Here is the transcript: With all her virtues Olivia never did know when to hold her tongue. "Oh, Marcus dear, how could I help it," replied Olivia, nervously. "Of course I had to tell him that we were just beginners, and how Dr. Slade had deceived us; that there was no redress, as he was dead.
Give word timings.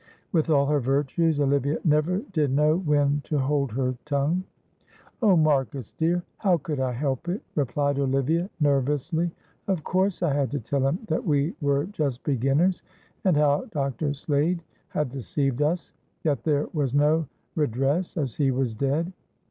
With 0.31 0.49
all 0.49 0.65
her 0.65 0.79
virtues 0.79 1.39
Olivia 1.39 1.77
never 1.83 2.21
did 2.33 2.49
know 2.49 2.75
when 2.77 3.21
to 3.25 3.37
hold 3.37 3.73
her 3.73 3.95
tongue. 4.03 4.43
"Oh, 5.21 5.37
Marcus 5.37 5.91
dear, 5.91 6.23
how 6.39 6.57
could 6.57 6.79
I 6.79 6.91
help 6.91 7.29
it," 7.29 7.43
replied 7.53 7.99
Olivia, 7.99 8.49
nervously. 8.59 9.29
"Of 9.67 9.83
course 9.83 10.23
I 10.23 10.33
had 10.33 10.49
to 10.53 10.59
tell 10.59 10.87
him 10.87 10.97
that 11.07 11.23
we 11.23 11.53
were 11.61 11.85
just 11.85 12.23
beginners, 12.23 12.81
and 13.25 13.37
how 13.37 13.65
Dr. 13.65 14.15
Slade 14.15 14.63
had 14.89 15.11
deceived 15.11 15.61
us; 15.61 15.91
that 16.23 16.41
there 16.41 16.65
was 16.73 16.95
no 16.95 17.27
redress, 17.53 18.17
as 18.17 18.33
he 18.33 18.49
was 18.49 18.73
dead. 18.73 19.13